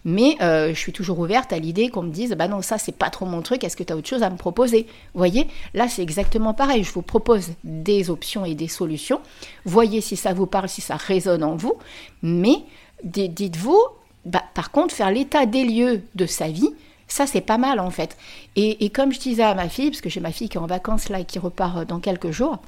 mais 0.04 0.38
euh, 0.42 0.69
je 0.69 0.80
suis 0.80 0.92
toujours 0.92 1.19
ouverte 1.19 1.51
à 1.51 1.60
l'idée 1.60 1.89
qu'on 1.89 2.04
me 2.04 2.12
dise, 2.12 2.31
bah 2.31 2.48
non, 2.48 2.62
ça 2.62 2.77
c'est 2.77 2.95
pas 2.95 3.10
trop 3.10 3.25
mon 3.25 3.42
truc, 3.42 3.63
est-ce 3.63 3.75
que 3.75 3.83
tu 3.83 3.92
as 3.92 3.98
autre 3.98 4.07
chose 4.07 4.24
à 4.24 4.30
me 4.30 4.38
proposer? 4.38 4.86
Vous 5.13 5.20
voyez, 5.20 5.48
là 5.74 5.88
c'est 5.88 6.03
exactement 6.03 6.53
pareil, 6.53 6.84
je 6.84 6.91
vous 6.91 7.01
propose 7.01 7.51
des 7.63 8.10
options 8.10 8.46
et 8.46 8.55
des 8.55 8.67
solutions, 8.67 9.20
voyez 9.65 10.01
si 10.01 10.15
ça 10.15 10.34
vous 10.34 10.46
parle, 10.46 10.70
si 10.70 10.82
ça 10.82 10.96
résonne 10.96 11.44
en 11.44 11.55
vous, 11.55 11.75
mais 12.22 12.63
dites-vous, 13.03 13.82
bah, 14.25 14.44
par 14.53 14.72
contre, 14.72 14.94
faire 14.94 15.12
l'état 15.12 15.46
des 15.46 15.63
lieux 15.63 16.01
de 16.15 16.25
sa 16.25 16.48
vie, 16.48 16.70
ça, 17.08 17.27
c'est 17.27 17.41
pas 17.41 17.58
mal 17.58 17.79
en 17.79 17.91
fait. 17.91 18.17
Et, 18.55 18.89
comme 18.89 19.13
je 19.13 19.20
disais 19.20 19.44
à 19.44 19.53
ma 19.53 19.70
fille, 19.70 19.91
parce 19.91 20.01
que 20.01 20.10
j'ai 20.10 20.20
ma 20.20 20.32
fille 20.32 20.50
qui 20.50 20.58
est 20.58 20.62
en 20.62 20.65
vacances 20.65 21.10
là 21.10 21.20
et 21.20 21.25
qui 21.25 21.39
repart 21.39 21.77
euh, 21.77 21.86
dans 21.86 22.00
quelques 22.00 22.32
jours, 22.32 22.60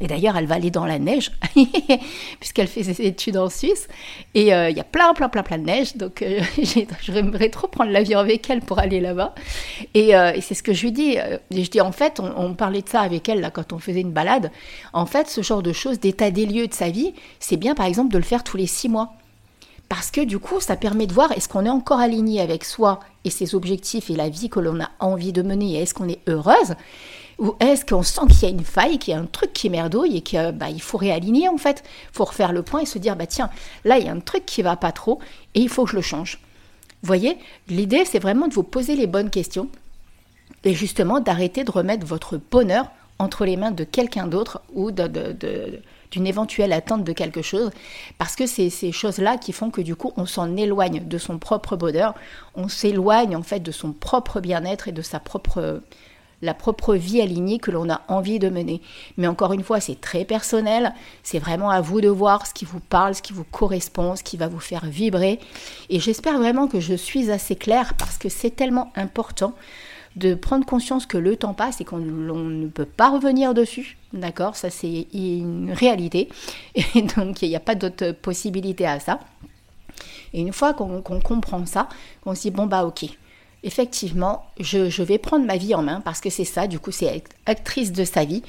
et 0.00 0.06
d'ailleurs, 0.06 0.36
elle 0.36 0.46
va 0.46 0.56
aller 0.56 0.70
dans 0.70 0.86
la 0.86 0.98
neige, 0.98 1.32
puisqu'elle 2.40 2.68
fait 2.68 2.82
ses 2.82 3.02
études 3.02 3.36
en 3.36 3.48
Suisse. 3.48 3.88
Et 4.34 4.54
euh, 4.54 4.70
il 4.70 4.76
y 4.76 4.80
a 4.80 4.84
plein, 4.84 5.12
plein, 5.14 5.28
plein, 5.28 5.42
plein 5.42 5.58
de 5.58 5.64
neige. 5.64 5.96
Donc, 5.96 6.22
euh, 6.22 6.40
j'aimerais 7.02 7.48
trop 7.48 7.66
prendre 7.66 7.90
l'avion 7.90 8.18
avec 8.18 8.48
elle 8.50 8.60
pour 8.60 8.78
aller 8.78 9.00
là-bas. 9.00 9.34
Et, 9.94 10.12
c'est 10.40 10.54
ce 10.54 10.62
que 10.62 10.72
je 10.72 10.82
lui 10.82 10.92
dis. 10.92 11.16
je 11.50 11.70
dis, 11.70 11.80
en 11.80 11.92
fait, 11.92 12.20
on, 12.20 12.32
on, 12.36 12.54
parlait 12.54 12.82
de 12.82 12.88
ça 12.88 13.00
avec 13.00 13.28
elle 13.28 13.40
là, 13.40 13.50
quand 13.50 13.72
on 13.72 13.78
faisait 13.78 14.00
une 14.00 14.12
balade. 14.12 14.50
En 14.92 15.06
fait, 15.06 15.28
ce 15.28 15.42
genre 15.42 15.62
de 15.62 15.72
choses, 15.72 16.00
d'état 16.00 16.30
des 16.30 16.46
lieux 16.46 16.66
de 16.66 16.74
sa 16.74 16.90
vie, 16.90 17.12
c'est 17.40 17.56
bien, 17.56 17.74
par 17.74 17.86
exemple, 17.86 18.12
de 18.12 18.18
le 18.18 18.24
faire 18.24 18.44
tous 18.44 18.56
les 18.56 18.66
six 18.66 18.88
mois. 18.88 19.17
Parce 19.88 20.10
que 20.10 20.20
du 20.20 20.38
coup, 20.38 20.60
ça 20.60 20.76
permet 20.76 21.06
de 21.06 21.14
voir 21.14 21.32
est-ce 21.32 21.48
qu'on 21.48 21.64
est 21.64 21.70
encore 21.70 22.00
aligné 22.00 22.40
avec 22.40 22.64
soi 22.64 23.00
et 23.24 23.30
ses 23.30 23.54
objectifs 23.54 24.10
et 24.10 24.16
la 24.16 24.28
vie 24.28 24.50
que 24.50 24.60
l'on 24.60 24.80
a 24.80 24.90
envie 25.00 25.32
de 25.32 25.42
mener 25.42 25.74
et 25.74 25.82
est-ce 25.82 25.94
qu'on 25.94 26.08
est 26.08 26.20
heureuse 26.28 26.74
ou 27.38 27.54
est-ce 27.60 27.86
qu'on 27.86 28.02
sent 28.02 28.26
qu'il 28.30 28.42
y 28.42 28.46
a 28.46 28.48
une 28.48 28.64
faille, 28.64 28.98
qu'il 28.98 29.14
y 29.14 29.16
a 29.16 29.20
un 29.20 29.26
truc 29.26 29.52
qui 29.52 29.70
merdouille 29.70 30.16
et 30.16 30.20
qu'il 30.22 30.52
bah, 30.52 30.66
faut 30.80 30.98
réaligner 30.98 31.48
en 31.48 31.56
fait 31.56 31.84
Il 32.10 32.16
faut 32.16 32.24
refaire 32.24 32.52
le 32.52 32.62
point 32.62 32.80
et 32.80 32.86
se 32.86 32.98
dire 32.98 33.14
bah 33.14 33.26
tiens, 33.26 33.48
là 33.84 33.98
il 33.98 34.06
y 34.06 34.08
a 34.08 34.12
un 34.12 34.20
truc 34.20 34.44
qui 34.44 34.60
va 34.62 34.74
pas 34.74 34.90
trop 34.90 35.20
et 35.54 35.60
il 35.60 35.68
faut 35.68 35.84
que 35.84 35.92
je 35.92 35.96
le 35.96 36.02
change. 36.02 36.40
Vous 37.02 37.06
voyez, 37.06 37.38
l'idée 37.68 38.04
c'est 38.04 38.18
vraiment 38.18 38.48
de 38.48 38.54
vous 38.54 38.64
poser 38.64 38.96
les 38.96 39.06
bonnes 39.06 39.30
questions 39.30 39.68
et 40.64 40.74
justement 40.74 41.20
d'arrêter 41.20 41.62
de 41.62 41.70
remettre 41.70 42.04
votre 42.04 42.40
bonheur 42.50 42.90
entre 43.20 43.44
les 43.44 43.56
mains 43.56 43.70
de 43.70 43.84
quelqu'un 43.84 44.26
d'autre 44.26 44.60
ou 44.74 44.90
de, 44.90 45.06
de 45.06 45.80
d'une 46.10 46.26
éventuelle 46.26 46.72
attente 46.72 47.04
de 47.04 47.12
quelque 47.12 47.42
chose, 47.42 47.70
parce 48.18 48.36
que 48.36 48.46
c'est 48.46 48.70
ces 48.70 48.92
choses-là 48.92 49.36
qui 49.36 49.52
font 49.52 49.70
que 49.70 49.80
du 49.80 49.96
coup 49.96 50.12
on 50.16 50.26
s'en 50.26 50.56
éloigne 50.56 51.06
de 51.06 51.18
son 51.18 51.38
propre 51.38 51.76
bonheur, 51.76 52.14
on 52.54 52.68
s'éloigne 52.68 53.36
en 53.36 53.42
fait 53.42 53.60
de 53.60 53.72
son 53.72 53.92
propre 53.92 54.40
bien-être 54.40 54.88
et 54.88 54.92
de 54.92 55.02
sa 55.02 55.20
propre 55.20 55.80
la 56.42 56.54
propre 56.54 56.94
vie 56.94 57.20
alignée 57.20 57.58
que 57.58 57.70
l'on 57.70 57.90
a 57.90 58.02
envie 58.08 58.38
de 58.38 58.48
mener. 58.48 58.80
Mais 59.16 59.26
encore 59.26 59.52
une 59.52 59.64
fois, 59.64 59.80
c'est 59.80 60.00
très 60.00 60.24
personnel, 60.24 60.94
c'est 61.22 61.38
vraiment 61.38 61.70
à 61.70 61.80
vous 61.80 62.00
de 62.00 62.08
voir 62.08 62.46
ce 62.46 62.54
qui 62.54 62.64
vous 62.64 62.80
parle, 62.80 63.14
ce 63.14 63.22
qui 63.22 63.32
vous 63.32 63.44
correspond, 63.44 64.16
ce 64.16 64.22
qui 64.22 64.36
va 64.36 64.48
vous 64.48 64.60
faire 64.60 64.86
vibrer. 64.86 65.40
Et 65.90 66.00
j'espère 66.00 66.38
vraiment 66.38 66.68
que 66.68 66.80
je 66.80 66.94
suis 66.94 67.30
assez 67.30 67.56
claire 67.56 67.94
parce 67.94 68.18
que 68.18 68.28
c'est 68.28 68.54
tellement 68.54 68.92
important 68.94 69.54
de 70.18 70.34
prendre 70.34 70.66
conscience 70.66 71.06
que 71.06 71.18
le 71.18 71.36
temps 71.36 71.54
passe 71.54 71.80
et 71.80 71.84
qu'on 71.84 71.98
ne 71.98 72.66
peut 72.68 72.84
pas 72.84 73.10
revenir 73.10 73.54
dessus. 73.54 73.96
D'accord? 74.12 74.56
Ça, 74.56 74.70
c'est 74.70 75.06
une 75.12 75.72
réalité. 75.72 76.28
Et 76.74 77.02
donc, 77.16 77.42
il 77.42 77.48
n'y 77.48 77.56
a 77.56 77.60
pas 77.60 77.74
d'autre 77.74 78.12
possibilité 78.12 78.86
à 78.86 79.00
ça. 79.00 79.20
Et 80.32 80.40
une 80.40 80.52
fois 80.52 80.74
qu'on 80.74 81.00
comprend 81.00 81.64
ça, 81.66 81.88
on 82.26 82.34
se 82.34 82.42
dit, 82.42 82.50
bon, 82.50 82.66
bah, 82.66 82.84
ok 82.84 83.06
effectivement, 83.62 84.44
je, 84.60 85.02
vais 85.02 85.18
prendre 85.18 85.44
ma 85.44 85.56
vie 85.56 85.74
en 85.74 85.82
main 85.82 86.00
parce 86.00 86.20
que 86.20 86.30
c'est 86.30 86.44
ça, 86.44 86.66
du 86.66 86.78
coup, 86.78 86.92
c'est 86.92 87.24
actrice 87.46 87.92
de 87.92 88.04
sa 88.04 88.24
vie 88.24 88.42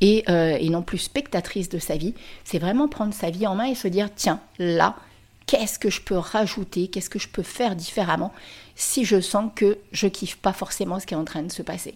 et, 0.00 0.24
euh, 0.28 0.56
et, 0.58 0.70
non 0.70 0.82
plus 0.82 0.98
spectatrice 0.98 1.68
de 1.68 1.78
sa 1.78 1.96
vie. 1.96 2.14
C'est 2.44 2.58
vraiment 2.58 2.88
prendre 2.88 3.12
sa 3.12 3.30
vie 3.30 3.46
en 3.46 3.54
main 3.54 3.66
et 3.66 3.74
se 3.74 3.88
dire 3.88 4.08
tiens, 4.14 4.40
là, 4.58 4.96
qu'est-ce 5.46 5.78
que 5.78 5.90
je 5.90 6.00
peux 6.00 6.16
rajouter, 6.16 6.88
qu'est-ce 6.88 7.10
que 7.10 7.18
je 7.18 7.28
peux 7.28 7.42
faire 7.42 7.76
différemment 7.76 8.32
si 8.76 9.04
je 9.04 9.20
sens 9.20 9.50
que 9.54 9.78
je 9.92 10.06
kiffe 10.06 10.36
pas 10.36 10.52
forcément 10.52 10.98
ce 10.98 11.06
qui 11.06 11.14
est 11.14 11.18
en 11.18 11.24
train 11.24 11.42
de 11.42 11.52
se 11.52 11.62
passer. 11.62 11.94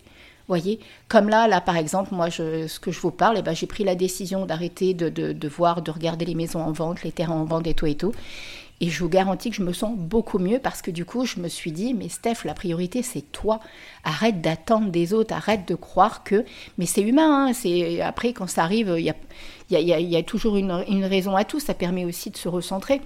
Voyez, 0.49 0.81
comme 1.09 1.29
là, 1.29 1.47
là 1.47 1.61
par 1.61 1.77
exemple, 1.77 2.15
moi, 2.15 2.31
ce 2.31 2.81
que 2.81 2.91
je 2.91 3.01
vous 3.01 3.11
parle, 3.11 3.37
eh 3.39 3.43
ben, 3.43 3.55
j'ai 3.55 3.67
pris 3.67 3.85
la 3.85 3.95
décision 3.95 4.47
d'arrêter 4.47 4.95
de, 4.95 5.11
de, 5.11 5.49
voir, 5.49 5.83
de 5.83 5.91
regarder 5.91 6.25
les 6.25 6.35
maisons 6.35 6.63
en 6.63 6.73
vente, 6.73 7.03
les 7.03 7.13
terrains 7.13 7.35
en 7.35 7.45
vente 7.45 7.67
et 7.67 7.75
tout 7.75 7.87
et 7.87 7.97
tout. 7.97 8.13
Et 8.81 8.89
je 8.89 9.03
vous 9.03 9.11
garantis 9.11 9.51
que 9.51 9.57
je 9.57 9.63
me 9.63 9.73
sens 9.73 9.99
beaucoup 9.99 10.39
mieux 10.39 10.61
parce 10.61 10.83
que 10.83 10.91
du 10.91 11.05
coup, 11.05 11.27
je 11.27 11.41
me 11.41 11.49
suis 11.49 11.73
dit, 11.73 11.95
mais 11.95 12.09
Steph, 12.09 12.45
la 12.45 12.55
priorité, 12.55 13.03
c'est 13.03 13.23
toi. 13.33 13.61
Arrête 14.05 14.41
d'attendre 14.41 14.91
des 14.91 15.13
autres, 15.13 15.35
arrête 15.35 15.67
de 15.67 15.75
croire 15.75 16.23
que... 16.23 16.45
Mais 16.79 16.87
c'est 16.87 17.03
humain, 17.03 17.49
hein, 17.49 17.53
c'est... 17.53 18.01
après, 18.01 18.33
quand 18.33 18.47
ça 18.47 18.63
arrive, 18.63 18.95
il 18.97 19.05
y 19.05 19.11
a, 19.11 19.81
y, 19.81 19.93
a, 19.93 20.01
y 20.01 20.17
a, 20.17 20.23
toujours 20.23 20.57
une, 20.57 20.85
une, 20.89 21.05
raison 21.05 21.35
à 21.35 21.45
tout, 21.45 21.59
ça 21.59 21.75
permet 21.75 22.05
aussi 22.05 22.31
de 22.31 22.37
se 22.37 22.49
recentrer. 22.49 23.03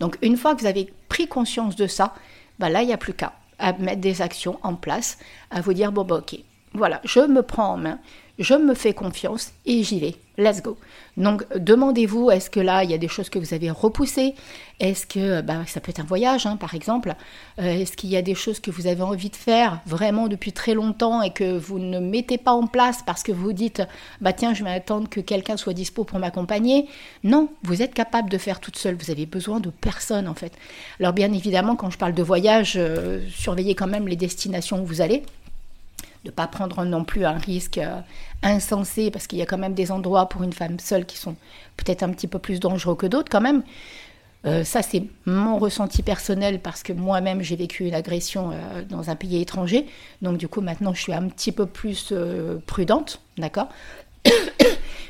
Donc, 0.00 0.16
une 0.22 0.36
fois 0.36 0.54
que 0.54 0.60
vous 0.60 0.66
avez 0.66 0.92
pris 1.08 1.28
conscience 1.28 1.76
de 1.76 1.86
ça, 1.86 2.14
bah 2.58 2.68
là, 2.68 2.82
il 2.82 2.86
n'y 2.86 2.92
a 2.92 2.98
plus 2.98 3.14
qu'à 3.14 3.32
mettre 3.78 4.00
des 4.00 4.22
actions 4.22 4.58
en 4.62 4.74
place, 4.74 5.18
à 5.50 5.60
vous 5.60 5.72
dire, 5.72 5.92
bon, 5.92 6.04
bah 6.04 6.16
ok, 6.16 6.38
voilà, 6.76 7.00
je 7.04 7.20
me 7.20 7.42
prends 7.42 7.74
en 7.74 7.76
main, 7.76 7.98
je 8.38 8.54
me 8.54 8.74
fais 8.74 8.92
confiance 8.92 9.52
et 9.64 9.82
j'y 9.82 9.98
vais. 9.98 10.14
Let's 10.38 10.62
go. 10.62 10.76
Donc 11.16 11.46
demandez-vous, 11.56 12.30
est-ce 12.30 12.50
que 12.50 12.60
là, 12.60 12.84
il 12.84 12.90
y 12.90 12.94
a 12.94 12.98
des 12.98 13.08
choses 13.08 13.30
que 13.30 13.38
vous 13.38 13.54
avez 13.54 13.70
repoussées? 13.70 14.34
Est-ce 14.80 15.06
que 15.06 15.40
bah, 15.40 15.60
ça 15.66 15.80
peut 15.80 15.88
être 15.88 16.00
un 16.00 16.04
voyage, 16.04 16.44
hein, 16.44 16.56
par 16.56 16.74
exemple? 16.74 17.14
Euh, 17.58 17.62
Est-ce 17.62 17.96
qu'il 17.96 18.10
y 18.10 18.16
a 18.16 18.20
des 18.20 18.34
choses 18.34 18.60
que 18.60 18.70
vous 18.70 18.86
avez 18.86 19.00
envie 19.00 19.30
de 19.30 19.36
faire 19.36 19.80
vraiment 19.86 20.28
depuis 20.28 20.52
très 20.52 20.74
longtemps 20.74 21.22
et 21.22 21.32
que 21.32 21.56
vous 21.56 21.78
ne 21.78 21.98
mettez 21.98 22.36
pas 22.36 22.52
en 22.52 22.66
place 22.66 23.02
parce 23.06 23.22
que 23.22 23.32
vous 23.32 23.54
dites, 23.54 23.82
bah 24.20 24.34
tiens, 24.34 24.52
je 24.52 24.62
vais 24.62 24.70
attendre 24.70 25.08
que 25.08 25.20
quelqu'un 25.20 25.56
soit 25.56 25.72
dispo 25.72 26.04
pour 26.04 26.18
m'accompagner? 26.18 26.86
Non, 27.24 27.48
vous 27.62 27.80
êtes 27.80 27.94
capable 27.94 28.28
de 28.28 28.36
faire 28.36 28.60
toute 28.60 28.76
seule. 28.76 28.96
Vous 28.96 29.10
avez 29.10 29.24
besoin 29.24 29.60
de 29.60 29.70
personne 29.70 30.28
en 30.28 30.34
fait. 30.34 30.52
Alors 31.00 31.14
bien 31.14 31.32
évidemment, 31.32 31.76
quand 31.76 31.88
je 31.88 31.96
parle 31.96 32.12
de 32.12 32.22
voyage, 32.22 32.74
euh, 32.76 33.26
surveillez 33.30 33.74
quand 33.74 33.86
même 33.86 34.06
les 34.06 34.16
destinations 34.16 34.82
où 34.82 34.84
vous 34.84 35.00
allez 35.00 35.22
de 36.26 36.30
ne 36.32 36.34
pas 36.34 36.48
prendre 36.48 36.84
non 36.84 37.04
plus 37.04 37.24
un 37.24 37.38
risque 37.38 37.78
euh, 37.78 38.00
insensé, 38.42 39.10
parce 39.10 39.26
qu'il 39.26 39.38
y 39.38 39.42
a 39.42 39.46
quand 39.46 39.58
même 39.58 39.74
des 39.74 39.92
endroits 39.92 40.28
pour 40.28 40.42
une 40.42 40.52
femme 40.52 40.78
seule 40.78 41.06
qui 41.06 41.16
sont 41.16 41.36
peut-être 41.76 42.02
un 42.02 42.10
petit 42.10 42.26
peu 42.26 42.38
plus 42.38 42.60
dangereux 42.60 42.96
que 42.96 43.06
d'autres 43.06 43.30
quand 43.30 43.40
même. 43.40 43.62
Euh, 44.44 44.64
ça, 44.64 44.82
c'est 44.82 45.04
mon 45.24 45.58
ressenti 45.58 46.02
personnel 46.02 46.60
parce 46.60 46.82
que 46.82 46.92
moi-même, 46.92 47.42
j'ai 47.42 47.56
vécu 47.56 47.84
une 47.86 47.94
agression 47.94 48.50
euh, 48.52 48.82
dans 48.82 49.08
un 49.08 49.16
pays 49.16 49.40
étranger. 49.40 49.86
Donc, 50.20 50.36
du 50.36 50.48
coup, 50.48 50.60
maintenant, 50.60 50.92
je 50.92 51.00
suis 51.00 51.14
un 51.14 51.28
petit 51.28 51.52
peu 51.52 51.66
plus 51.66 52.12
prudente, 52.66 53.20
d'accord 53.38 53.68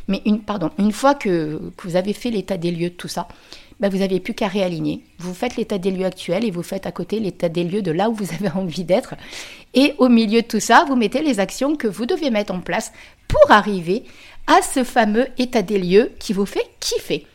Mais 0.09 0.23
une, 0.25 0.41
pardon, 0.41 0.71
une 0.79 0.93
fois 0.93 1.15
que, 1.15 1.73
que 1.77 1.89
vous 1.89 1.97
avez 1.97 2.13
fait 2.13 2.31
l'état 2.31 2.57
des 2.57 2.71
lieux 2.71 2.91
de 2.91 2.95
tout 2.95 3.09
ça, 3.09 3.27
bah, 3.81 3.89
vous 3.89 3.99
n'avez 3.99 4.21
plus 4.21 4.35
qu'à 4.35 4.49
réaligner. 4.49 5.05
Vous 5.19 5.35
faites 5.35 5.57
l'état 5.57 5.79
des 5.79 5.91
lieux 5.91 6.07
actuel 6.07 6.45
et 6.45 6.51
vous 6.51 6.63
faites 6.63 6.87
à 6.87 6.93
côté 6.93 7.21
l'état 7.21 7.49
des 7.49 7.65
lieux 7.65 7.83
de 7.83 7.91
là 7.93 8.09
où 8.09 8.15
vous 8.15 8.33
avez 8.33 8.51
envie 8.55 8.85
d'être. 8.85 9.15
Et 9.75 9.95
au 9.99 10.09
milieu 10.09 10.43
de 10.43 10.47
tout 10.47 10.61
ça, 10.61 10.85
vous 10.89 10.97
mettez 10.97 11.23
les 11.23 11.41
actions 11.41 11.77
que 11.77 11.89
vous 11.89 12.07
devez 12.07 12.31
mettre 12.31 12.55
en 12.55 12.61
place 12.61 12.93
pour 13.29 13.51
arriver 13.51 14.05
à 14.47 14.63
ce 14.63 14.85
fameux 14.85 15.27
état 15.39 15.63
des 15.63 15.79
lieux 15.79 16.13
qui 16.19 16.33
vous 16.33 16.47
fait 16.47 16.67
kiffer. 16.81 17.27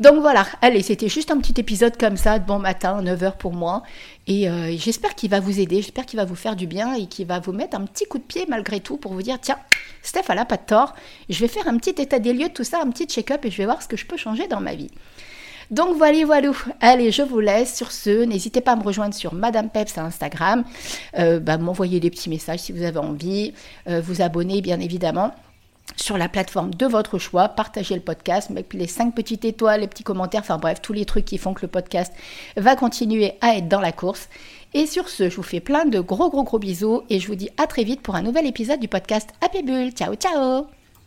Donc 0.00 0.20
voilà, 0.20 0.46
allez, 0.62 0.82
c'était 0.82 1.08
juste 1.08 1.30
un 1.30 1.38
petit 1.38 1.60
épisode 1.60 1.96
comme 1.96 2.16
ça 2.16 2.40
de 2.40 2.44
bon 2.44 2.58
matin, 2.58 3.00
9h 3.02 3.36
pour 3.36 3.52
moi. 3.52 3.84
Et 4.26 4.48
euh, 4.48 4.74
j'espère 4.76 5.14
qu'il 5.14 5.30
va 5.30 5.38
vous 5.38 5.60
aider, 5.60 5.76
j'espère 5.76 6.06
qu'il 6.06 6.16
va 6.16 6.24
vous 6.24 6.34
faire 6.34 6.56
du 6.56 6.66
bien 6.66 6.94
et 6.94 7.06
qu'il 7.06 7.26
va 7.26 7.38
vous 7.38 7.52
mettre 7.52 7.76
un 7.76 7.84
petit 7.84 8.06
coup 8.06 8.18
de 8.18 8.24
pied 8.24 8.44
malgré 8.48 8.80
tout 8.80 8.96
pour 8.96 9.12
vous 9.12 9.22
dire 9.22 9.38
tiens, 9.40 9.58
Steph, 10.02 10.22
elle 10.28 10.36
n'a 10.36 10.44
pas 10.44 10.56
de 10.56 10.66
tort, 10.66 10.94
je 11.28 11.38
vais 11.38 11.46
faire 11.46 11.68
un 11.68 11.76
petit 11.76 12.02
état 12.02 12.18
des 12.18 12.32
lieux 12.32 12.48
de 12.48 12.52
tout 12.52 12.64
ça, 12.64 12.80
un 12.82 12.90
petit 12.90 13.06
check-up 13.06 13.44
et 13.44 13.50
je 13.50 13.58
vais 13.58 13.64
voir 13.64 13.80
ce 13.80 13.86
que 13.86 13.96
je 13.96 14.06
peux 14.06 14.16
changer 14.16 14.48
dans 14.48 14.60
ma 14.60 14.74
vie. 14.74 14.90
Donc 15.72 15.96
voilà, 15.96 16.24
voilà. 16.24 16.52
Allez, 16.80 17.10
je 17.10 17.22
vous 17.22 17.40
laisse 17.40 17.74
sur 17.74 17.90
ce. 17.90 18.24
N'hésitez 18.24 18.60
pas 18.60 18.72
à 18.72 18.76
me 18.76 18.82
rejoindre 18.82 19.14
sur 19.14 19.34
Madame 19.34 19.70
Peps 19.70 19.98
à 19.98 20.04
Instagram. 20.04 20.64
Euh, 21.18 21.40
bah, 21.40 21.58
M'envoyer 21.58 21.98
des 21.98 22.10
petits 22.10 22.28
messages 22.28 22.60
si 22.60 22.72
vous 22.72 22.82
avez 22.82 22.98
envie. 22.98 23.54
Euh, 23.88 24.00
vous 24.04 24.20
abonner, 24.22 24.60
bien 24.60 24.78
évidemment 24.78 25.32
sur 25.96 26.16
la 26.16 26.28
plateforme 26.28 26.72
de 26.72 26.86
votre 26.86 27.18
choix, 27.18 27.48
partagez 27.48 27.94
le 27.94 28.00
podcast, 28.00 28.50
les 28.72 28.86
cinq 28.86 29.14
petites 29.14 29.44
étoiles, 29.44 29.80
les 29.80 29.88
petits 29.88 30.04
commentaires, 30.04 30.40
enfin 30.40 30.56
bref, 30.56 30.80
tous 30.80 30.92
les 30.92 31.04
trucs 31.04 31.24
qui 31.24 31.38
font 31.38 31.54
que 31.54 31.62
le 31.62 31.68
podcast 31.68 32.12
va 32.56 32.76
continuer 32.76 33.34
à 33.40 33.56
être 33.56 33.68
dans 33.68 33.80
la 33.80 33.92
course. 33.92 34.28
Et 34.74 34.86
sur 34.86 35.08
ce, 35.08 35.28
je 35.28 35.36
vous 35.36 35.42
fais 35.42 35.60
plein 35.60 35.84
de 35.84 36.00
gros 36.00 36.30
gros 36.30 36.44
gros 36.44 36.58
bisous 36.58 37.02
et 37.10 37.20
je 37.20 37.26
vous 37.26 37.34
dis 37.34 37.50
à 37.58 37.66
très 37.66 37.84
vite 37.84 38.00
pour 38.00 38.14
un 38.14 38.22
nouvel 38.22 38.46
épisode 38.46 38.80
du 38.80 38.88
podcast 38.88 39.30
Happy 39.42 39.62
Bull. 39.62 39.90
Ciao 39.92 40.14
ciao 40.14 40.81